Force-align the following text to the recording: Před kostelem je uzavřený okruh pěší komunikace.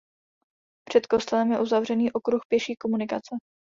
Před 0.89 1.07
kostelem 1.07 1.51
je 1.51 1.59
uzavřený 1.61 2.11
okruh 2.11 2.41
pěší 2.49 2.75
komunikace. 2.75 3.35